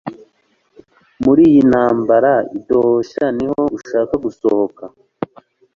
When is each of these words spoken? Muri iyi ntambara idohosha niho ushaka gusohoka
Muri 1.23 1.41
iyi 1.49 1.61
ntambara 1.69 2.31
idohosha 2.57 3.23
niho 3.37 3.61
ushaka 3.77 4.13
gusohoka 4.25 4.83